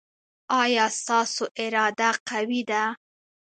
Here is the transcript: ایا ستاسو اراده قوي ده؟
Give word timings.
ایا 0.61 0.85
ستاسو 0.99 1.43
اراده 1.63 2.09
قوي 2.29 2.61
ده؟ 2.69 2.83